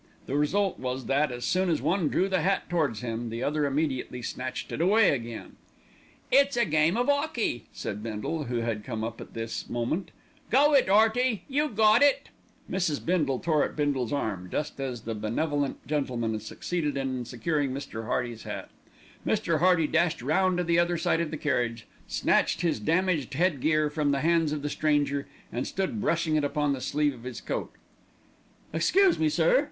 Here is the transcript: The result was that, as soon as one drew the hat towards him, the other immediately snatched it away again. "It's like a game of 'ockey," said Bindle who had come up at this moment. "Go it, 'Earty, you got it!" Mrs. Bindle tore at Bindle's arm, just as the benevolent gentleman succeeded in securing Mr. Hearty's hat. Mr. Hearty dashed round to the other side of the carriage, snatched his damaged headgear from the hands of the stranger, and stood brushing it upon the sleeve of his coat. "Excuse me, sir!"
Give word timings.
The 0.25 0.35
result 0.35 0.79
was 0.79 1.05
that, 1.05 1.31
as 1.31 1.45
soon 1.45 1.69
as 1.69 1.79
one 1.79 2.09
drew 2.09 2.27
the 2.27 2.41
hat 2.41 2.67
towards 2.71 3.01
him, 3.01 3.29
the 3.29 3.43
other 3.43 3.67
immediately 3.67 4.23
snatched 4.23 4.71
it 4.71 4.81
away 4.81 5.11
again. 5.11 5.57
"It's 6.31 6.57
like 6.57 6.67
a 6.67 6.71
game 6.71 6.97
of 6.97 7.07
'ockey," 7.07 7.67
said 7.71 8.01
Bindle 8.01 8.45
who 8.45 8.61
had 8.61 8.83
come 8.83 9.03
up 9.03 9.21
at 9.21 9.35
this 9.35 9.69
moment. 9.69 10.09
"Go 10.49 10.73
it, 10.73 10.87
'Earty, 10.89 11.43
you 11.47 11.69
got 11.69 12.01
it!" 12.01 12.29
Mrs. 12.67 13.05
Bindle 13.05 13.37
tore 13.37 13.63
at 13.63 13.75
Bindle's 13.75 14.11
arm, 14.11 14.49
just 14.51 14.79
as 14.79 15.01
the 15.01 15.13
benevolent 15.13 15.85
gentleman 15.85 16.39
succeeded 16.39 16.97
in 16.97 17.23
securing 17.23 17.71
Mr. 17.71 18.05
Hearty's 18.05 18.41
hat. 18.41 18.71
Mr. 19.23 19.59
Hearty 19.59 19.85
dashed 19.85 20.23
round 20.23 20.57
to 20.57 20.63
the 20.63 20.79
other 20.79 20.97
side 20.97 21.21
of 21.21 21.29
the 21.29 21.37
carriage, 21.37 21.85
snatched 22.07 22.61
his 22.61 22.79
damaged 22.79 23.35
headgear 23.35 23.87
from 23.91 24.09
the 24.09 24.21
hands 24.21 24.51
of 24.51 24.63
the 24.63 24.69
stranger, 24.71 25.27
and 25.53 25.67
stood 25.67 26.01
brushing 26.01 26.35
it 26.37 26.43
upon 26.43 26.73
the 26.73 26.81
sleeve 26.81 27.13
of 27.13 27.23
his 27.23 27.39
coat. 27.39 27.71
"Excuse 28.73 29.19
me, 29.19 29.29
sir!" 29.29 29.59